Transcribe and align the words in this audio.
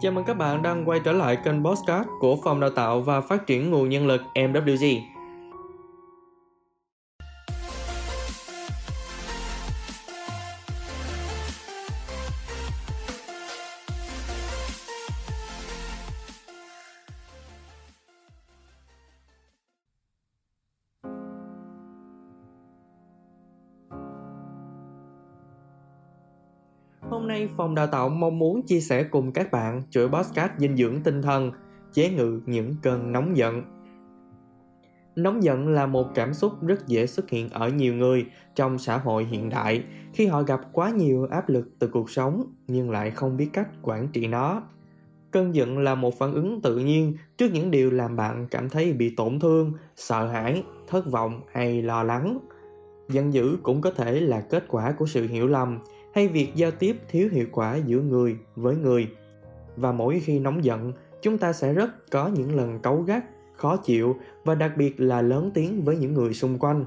Chào 0.00 0.12
mừng 0.12 0.24
các 0.24 0.34
bạn 0.34 0.62
đang 0.62 0.88
quay 0.88 1.00
trở 1.04 1.12
lại 1.12 1.36
kênh 1.36 1.64
Postcard 1.64 2.08
của 2.20 2.36
Phòng 2.44 2.60
Đào 2.60 2.70
tạo 2.70 3.00
và 3.00 3.20
Phát 3.20 3.46
triển 3.46 3.70
Nguồn 3.70 3.88
Nhân 3.88 4.06
lực 4.06 4.22
MWG. 4.34 5.00
Hôm 27.10 27.26
nay 27.28 27.48
phòng 27.56 27.74
đào 27.74 27.86
tạo 27.86 28.08
mong 28.08 28.38
muốn 28.38 28.62
chia 28.62 28.80
sẻ 28.80 29.02
cùng 29.02 29.32
các 29.32 29.50
bạn 29.50 29.82
chuỗi 29.90 30.08
podcast 30.08 30.52
dinh 30.58 30.76
dưỡng 30.76 31.02
tinh 31.04 31.22
thần, 31.22 31.52
chế 31.92 32.10
ngự 32.10 32.40
những 32.46 32.74
cơn 32.82 33.12
nóng 33.12 33.36
giận. 33.36 33.62
Nóng 35.16 35.42
giận 35.42 35.68
là 35.68 35.86
một 35.86 36.06
cảm 36.14 36.34
xúc 36.34 36.52
rất 36.62 36.86
dễ 36.86 37.06
xuất 37.06 37.30
hiện 37.30 37.48
ở 37.48 37.68
nhiều 37.68 37.94
người 37.94 38.26
trong 38.54 38.78
xã 38.78 38.98
hội 38.98 39.24
hiện 39.24 39.50
đại 39.50 39.84
khi 40.12 40.26
họ 40.26 40.42
gặp 40.42 40.60
quá 40.72 40.90
nhiều 40.90 41.26
áp 41.30 41.48
lực 41.48 41.68
từ 41.78 41.88
cuộc 41.88 42.10
sống 42.10 42.44
nhưng 42.66 42.90
lại 42.90 43.10
không 43.10 43.36
biết 43.36 43.48
cách 43.52 43.68
quản 43.82 44.08
trị 44.08 44.26
nó. 44.26 44.62
Cơn 45.30 45.54
giận 45.54 45.78
là 45.78 45.94
một 45.94 46.18
phản 46.18 46.32
ứng 46.32 46.60
tự 46.60 46.78
nhiên 46.78 47.14
trước 47.36 47.52
những 47.52 47.70
điều 47.70 47.90
làm 47.90 48.16
bạn 48.16 48.46
cảm 48.50 48.68
thấy 48.68 48.92
bị 48.92 49.14
tổn 49.16 49.40
thương, 49.40 49.72
sợ 49.96 50.26
hãi, 50.26 50.62
thất 50.86 51.10
vọng 51.10 51.40
hay 51.52 51.82
lo 51.82 52.02
lắng. 52.02 52.38
Giận 53.08 53.32
dữ 53.32 53.56
cũng 53.62 53.80
có 53.80 53.90
thể 53.90 54.20
là 54.20 54.40
kết 54.40 54.64
quả 54.68 54.92
của 54.92 55.06
sự 55.06 55.28
hiểu 55.28 55.46
lầm, 55.46 55.78
hay 56.14 56.28
việc 56.28 56.54
giao 56.54 56.70
tiếp 56.70 56.96
thiếu 57.08 57.28
hiệu 57.32 57.46
quả 57.52 57.76
giữa 57.76 58.00
người 58.00 58.36
với 58.56 58.76
người. 58.76 59.08
Và 59.76 59.92
mỗi 59.92 60.20
khi 60.20 60.38
nóng 60.38 60.64
giận, 60.64 60.92
chúng 61.22 61.38
ta 61.38 61.52
sẽ 61.52 61.72
rất 61.72 62.10
có 62.10 62.28
những 62.28 62.56
lần 62.56 62.78
cấu 62.78 63.02
gắt, 63.02 63.24
khó 63.56 63.76
chịu 63.76 64.16
và 64.44 64.54
đặc 64.54 64.72
biệt 64.76 65.00
là 65.00 65.22
lớn 65.22 65.50
tiếng 65.54 65.82
với 65.82 65.96
những 65.96 66.14
người 66.14 66.34
xung 66.34 66.58
quanh. 66.58 66.84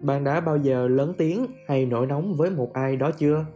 Bạn 0.00 0.24
đã 0.24 0.40
bao 0.40 0.56
giờ 0.56 0.88
lớn 0.88 1.12
tiếng 1.18 1.46
hay 1.68 1.86
nổi 1.86 2.06
nóng 2.06 2.34
với 2.34 2.50
một 2.50 2.72
ai 2.72 2.96
đó 2.96 3.10
chưa? 3.10 3.46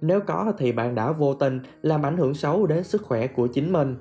Nếu 0.00 0.20
có 0.20 0.52
thì 0.58 0.72
bạn 0.72 0.94
đã 0.94 1.12
vô 1.12 1.34
tình 1.34 1.60
làm 1.82 2.06
ảnh 2.06 2.16
hưởng 2.16 2.34
xấu 2.34 2.66
đến 2.66 2.84
sức 2.84 3.02
khỏe 3.02 3.26
của 3.26 3.46
chính 3.46 3.72
mình. 3.72 3.96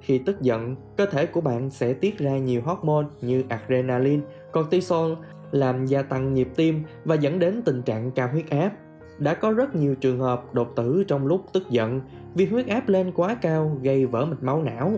Khi 0.00 0.18
tức 0.18 0.40
giận, 0.40 0.76
cơ 0.96 1.06
thể 1.06 1.26
của 1.26 1.40
bạn 1.40 1.70
sẽ 1.70 1.92
tiết 1.92 2.18
ra 2.18 2.38
nhiều 2.38 2.62
hormone 2.64 3.06
như 3.20 3.44
adrenaline, 3.48 4.22
cortisol, 4.52 5.12
làm 5.50 5.86
gia 5.86 6.02
tăng 6.02 6.32
nhịp 6.32 6.48
tim 6.56 6.82
và 7.04 7.14
dẫn 7.14 7.38
đến 7.38 7.62
tình 7.62 7.82
trạng 7.82 8.10
cao 8.10 8.28
huyết 8.32 8.50
áp 8.50 8.70
đã 9.20 9.34
có 9.34 9.50
rất 9.50 9.74
nhiều 9.74 9.94
trường 9.94 10.18
hợp 10.18 10.54
đột 10.54 10.72
tử 10.76 11.04
trong 11.08 11.26
lúc 11.26 11.44
tức 11.52 11.70
giận 11.70 12.00
vì 12.34 12.46
huyết 12.46 12.66
áp 12.66 12.88
lên 12.88 13.12
quá 13.12 13.36
cao 13.42 13.78
gây 13.82 14.06
vỡ 14.06 14.24
mạch 14.24 14.42
máu 14.42 14.62
não. 14.62 14.92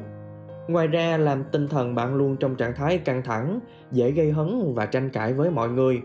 Ngoài 0.69 0.87
ra 0.87 1.17
làm 1.17 1.45
tinh 1.53 1.69
thần 1.69 1.95
bạn 1.95 2.15
luôn 2.15 2.37
trong 2.37 2.57
trạng 2.57 2.75
thái 2.75 2.99
căng 2.99 3.23
thẳng, 3.23 3.61
dễ 3.93 4.11
gây 4.11 4.33
hấn 4.33 4.73
và 4.75 4.87
tranh 4.87 5.11
cãi 5.11 5.33
với 5.33 5.51
mọi 5.51 5.69
người. 5.69 6.01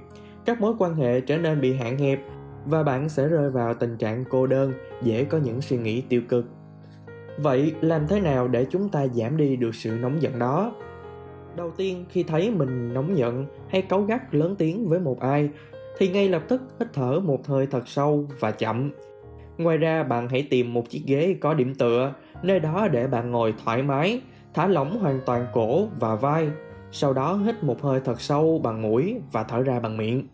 Các 0.46 0.62
mối 0.62 0.74
quan 0.80 0.96
hệ 0.96 1.22
trở 1.22 1.38
nên 1.38 1.62
bị 1.62 1.74
hạn 1.74 1.98
hẹp 1.98 2.20
và 2.66 2.84
bạn 2.84 3.10
sẽ 3.10 3.28
rơi 3.28 3.52
vào 3.52 3.74
tình 3.74 3.98
trạng 3.98 4.24
cô 4.30 4.48
đơn, 4.48 4.74
dễ 5.04 5.24
có 5.24 5.38
những 5.38 5.62
suy 5.62 5.78
nghĩ 5.78 6.02
tiêu 6.02 6.22
cực. 6.30 6.46
Vậy 7.38 7.74
làm 7.82 8.08
thế 8.08 8.20
nào 8.20 8.48
để 8.48 8.66
chúng 8.70 8.90
ta 8.90 9.08
giảm 9.08 9.38
đi 9.38 9.56
được 9.56 9.76
sự 9.76 9.98
nóng 10.02 10.22
giận 10.22 10.40
đó? 10.40 10.76
Đầu 11.56 11.72
tiên 11.78 12.06
khi 12.10 12.24
thấy 12.24 12.52
mình 12.52 12.94
nóng 12.94 13.18
giận 13.18 13.46
hay 13.68 13.82
cáu 13.82 14.02
gắt 14.02 14.36
lớn 14.36 14.56
tiếng 14.58 14.88
với 14.88 15.00
một 15.00 15.20
ai 15.20 15.50
thì 15.98 16.08
ngay 16.08 16.30
lập 16.30 16.44
tức 16.48 16.62
hít 16.80 16.94
thở 16.94 17.20
một 17.20 17.48
hơi 17.48 17.68
thật 17.68 17.88
sâu 17.88 18.28
và 18.40 18.52
chậm. 18.52 18.92
Ngoài 19.58 19.78
ra 19.78 20.04
bạn 20.04 20.30
hãy 20.30 20.48
tìm 20.50 20.74
một 20.74 20.90
chiếc 20.90 21.02
ghế 21.06 21.36
có 21.42 21.54
điểm 21.54 21.76
tựa, 21.76 22.14
nơi 22.44 22.60
đó 22.60 22.88
để 22.88 23.08
bạn 23.08 23.32
ngồi 23.32 23.54
thoải 23.64 23.84
mái, 23.84 24.22
thả 24.54 24.68
lỏng 24.68 25.00
hoàn 25.00 25.20
toàn 25.26 25.46
cổ 25.54 25.88
và 26.00 26.16
vai. 26.16 26.50
Sau 26.92 27.14
đó 27.14 27.34
hít 27.34 27.64
một 27.64 27.82
hơi 27.82 28.00
thật 28.06 28.22
sâu 28.22 28.60
bằng 28.64 28.82
mũi 28.82 29.16
và 29.32 29.44
thở 29.44 29.64
ra 29.64 29.80
bằng 29.80 29.98
miệng. 29.98 30.28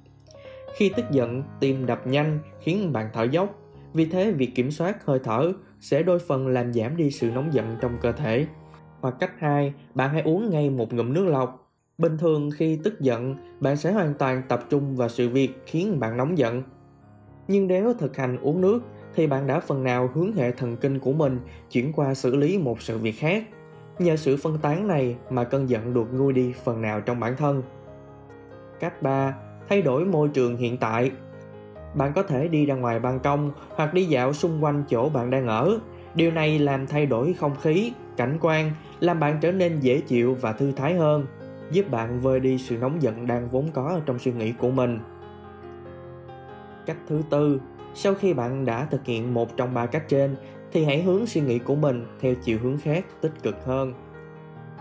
Khi 0.75 0.91
tức 0.95 1.05
giận, 1.11 1.43
tim 1.59 1.85
đập 1.85 2.07
nhanh 2.07 2.39
khiến 2.59 2.93
bạn 2.93 3.09
thở 3.13 3.23
dốc. 3.23 3.59
Vì 3.93 4.05
thế 4.05 4.31
việc 4.31 4.55
kiểm 4.55 4.71
soát 4.71 5.05
hơi 5.05 5.19
thở 5.23 5.53
sẽ 5.79 6.03
đôi 6.03 6.19
phần 6.19 6.47
làm 6.47 6.73
giảm 6.73 6.97
đi 6.97 7.11
sự 7.11 7.31
nóng 7.31 7.53
giận 7.53 7.75
trong 7.81 7.97
cơ 8.01 8.11
thể. 8.11 8.45
Hoặc 9.01 9.15
cách 9.19 9.31
2, 9.37 9.73
bạn 9.95 10.09
hãy 10.09 10.21
uống 10.21 10.49
ngay 10.49 10.69
một 10.69 10.93
ngụm 10.93 11.13
nước 11.13 11.25
lọc 11.25 11.62
Bình 11.97 12.17
thường 12.17 12.49
khi 12.51 12.79
tức 12.83 13.01
giận, 13.01 13.35
bạn 13.59 13.77
sẽ 13.77 13.91
hoàn 13.91 14.13
toàn 14.13 14.41
tập 14.47 14.65
trung 14.69 14.95
vào 14.95 15.09
sự 15.09 15.29
việc 15.29 15.63
khiến 15.65 15.99
bạn 15.99 16.17
nóng 16.17 16.37
giận. 16.37 16.63
Nhưng 17.47 17.67
nếu 17.67 17.93
thực 17.93 18.17
hành 18.17 18.37
uống 18.41 18.61
nước 18.61 18.79
thì 19.15 19.27
bạn 19.27 19.47
đã 19.47 19.59
phần 19.59 19.83
nào 19.83 20.09
hướng 20.13 20.33
hệ 20.33 20.51
thần 20.51 20.77
kinh 20.77 20.99
của 20.99 21.13
mình 21.13 21.39
chuyển 21.71 21.93
qua 21.93 22.13
xử 22.13 22.35
lý 22.35 22.57
một 22.57 22.81
sự 22.81 22.97
việc 22.97 23.11
khác. 23.11 23.43
Nhờ 23.99 24.15
sự 24.15 24.37
phân 24.37 24.57
tán 24.57 24.87
này 24.87 25.15
mà 25.29 25.43
cơn 25.43 25.69
giận 25.69 25.93
được 25.93 26.07
nguôi 26.13 26.33
đi 26.33 26.53
phần 26.63 26.81
nào 26.81 27.01
trong 27.01 27.19
bản 27.19 27.35
thân. 27.37 27.63
Cách 28.79 29.01
3. 29.01 29.35
Thay 29.69 29.81
đổi 29.81 30.05
môi 30.05 30.27
trường 30.27 30.57
hiện 30.57 30.77
tại 30.77 31.11
Bạn 31.95 32.11
có 32.15 32.23
thể 32.23 32.47
đi 32.47 32.65
ra 32.65 32.75
ngoài 32.75 32.99
ban 32.99 33.19
công 33.19 33.51
hoặc 33.69 33.93
đi 33.93 34.05
dạo 34.05 34.33
xung 34.33 34.63
quanh 34.63 34.83
chỗ 34.89 35.09
bạn 35.09 35.29
đang 35.29 35.47
ở. 35.47 35.79
Điều 36.15 36.31
này 36.31 36.59
làm 36.59 36.87
thay 36.87 37.05
đổi 37.05 37.33
không 37.33 37.55
khí, 37.61 37.93
cảnh 38.17 38.37
quan, 38.41 38.71
làm 38.99 39.19
bạn 39.19 39.37
trở 39.41 39.51
nên 39.51 39.79
dễ 39.79 40.01
chịu 40.01 40.37
và 40.41 40.53
thư 40.53 40.71
thái 40.71 40.93
hơn 40.93 41.25
giúp 41.73 41.91
bạn 41.91 42.19
vơi 42.19 42.39
đi 42.39 42.57
sự 42.57 42.77
nóng 42.77 43.01
giận 43.01 43.27
đang 43.27 43.49
vốn 43.49 43.71
có 43.73 43.87
ở 43.87 44.01
trong 44.05 44.19
suy 44.19 44.31
nghĩ 44.31 44.51
của 44.51 44.71
mình. 44.71 44.99
Cách 46.85 46.97
thứ 47.07 47.21
tư, 47.29 47.61
sau 47.93 48.13
khi 48.13 48.33
bạn 48.33 48.65
đã 48.65 48.85
thực 48.85 49.05
hiện 49.05 49.33
một 49.33 49.57
trong 49.57 49.73
ba 49.73 49.85
cách 49.85 50.03
trên 50.07 50.35
thì 50.71 50.85
hãy 50.85 51.01
hướng 51.01 51.25
suy 51.25 51.41
nghĩ 51.41 51.59
của 51.59 51.75
mình 51.75 52.05
theo 52.21 52.33
chiều 52.43 52.59
hướng 52.63 52.77
khác 52.77 53.05
tích 53.21 53.43
cực 53.43 53.65
hơn. 53.65 53.93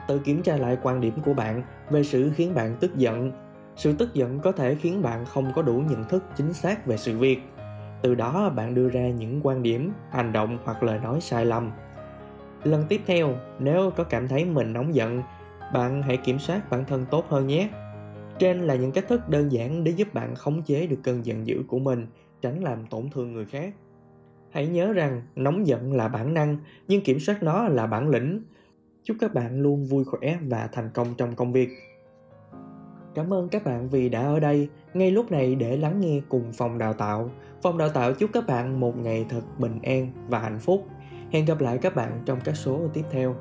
Tự 0.09 0.19
kiểm 0.19 0.43
tra 0.43 0.57
lại 0.57 0.77
quan 0.83 1.01
điểm 1.01 1.15
của 1.25 1.35
bạn 1.35 1.63
về 1.91 2.05
sự 2.05 2.31
khiến 2.35 2.55
bạn 2.55 2.77
tức 2.81 2.97
giận. 2.97 3.33
Sự 3.77 3.93
tức 3.93 4.15
giận 4.15 4.41
có 4.41 4.53
thể 4.53 4.75
khiến 4.75 5.03
bạn 5.03 5.25
không 5.25 5.53
có 5.55 5.63
đủ 5.63 5.83
nhận 5.91 6.05
thức 6.05 6.25
chính 6.37 6.53
xác 6.53 6.87
về 6.87 6.97
sự 6.97 7.19
việc. 7.19 7.43
Từ 8.03 8.15
đó 8.15 8.51
bạn 8.57 8.75
đưa 8.75 8.89
ra 8.89 9.09
những 9.09 9.41
quan 9.43 9.63
điểm, 9.63 9.93
hành 10.11 10.33
động 10.33 10.59
hoặc 10.65 10.83
lời 10.83 10.99
nói 11.03 11.21
sai 11.21 11.47
lầm. 11.47 11.71
Lần 12.65 12.85
tiếp 12.89 13.01
theo, 13.07 13.35
nếu 13.59 13.91
có 13.97 14.05
cảm 14.05 14.29
thấy 14.29 14.45
mình 14.45 14.73
nóng 14.73 14.95
giận 14.95 15.23
bạn 15.73 16.03
hãy 16.03 16.17
kiểm 16.17 16.39
soát 16.39 16.71
bản 16.71 16.85
thân 16.85 17.07
tốt 17.11 17.25
hơn 17.29 17.47
nhé. 17.47 17.69
Trên 18.39 18.61
là 18.61 18.75
những 18.75 18.93
cách 18.93 19.09
thức 19.09 19.29
đơn 19.29 19.53
giản 19.53 19.85
để 19.85 19.93
giúp 19.93 20.15
bạn 20.15 20.35
khống 20.35 20.63
chế 20.63 20.87
được 20.87 20.99
cơn 21.03 21.27
giận 21.27 21.47
dữ 21.47 21.63
của 21.69 21.79
mình, 21.79 22.07
tránh 22.43 22.63
làm 22.63 22.87
tổn 22.87 23.11
thương 23.11 23.33
người 23.33 23.45
khác. 23.45 23.75
Hãy 24.51 24.67
nhớ 24.67 24.93
rằng 24.93 25.23
nóng 25.37 25.67
giận 25.67 25.93
là 25.93 26.09
bản 26.09 26.35
năng, 26.35 26.57
nhưng 26.89 27.05
kiểm 27.05 27.21
soát 27.21 27.43
nó 27.43 27.69
là 27.69 27.87
bản 27.87 28.09
lĩnh. 28.09 28.43
Chúc 29.03 29.17
các 29.21 29.35
bạn 29.35 29.61
luôn 29.61 29.85
vui 29.85 30.05
khỏe 30.05 30.39
và 30.49 30.69
thành 30.73 30.91
công 30.95 31.15
trong 31.17 31.35
công 31.35 31.53
việc. 31.53 31.69
Cảm 33.15 33.33
ơn 33.33 33.49
các 33.49 33.65
bạn 33.65 33.89
vì 33.89 34.09
đã 34.09 34.23
ở 34.23 34.41
đây. 34.41 34.69
Ngay 34.95 35.11
lúc 35.11 35.31
này 35.31 35.55
để 35.55 35.77
lắng 35.77 36.01
nghe 36.01 36.21
cùng 36.29 36.53
phòng 36.53 36.79
đào 36.79 36.93
tạo. 36.93 37.31
Phòng 37.63 37.79
đào 37.79 37.89
tạo 37.89 38.13
chúc 38.13 38.31
các 38.33 38.47
bạn 38.47 38.81
một 38.81 38.99
ngày 38.99 39.27
thật 39.29 39.43
bình 39.59 39.79
an 39.83 40.13
và 40.29 40.39
hạnh 40.39 40.59
phúc. 40.59 40.87
Hẹn 41.33 41.45
gặp 41.45 41.61
lại 41.61 41.79
các 41.79 41.95
bạn 41.95 42.23
trong 42.25 42.39
các 42.45 42.57
số 42.57 42.81
tiếp 42.95 43.05
theo. 43.11 43.37